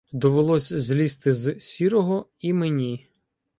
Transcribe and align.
Довелося 0.13 0.77
злізти 0.79 1.33
з 1.33 1.59
сірого 1.59 2.25
і 2.39 2.53
мені. 2.53 3.07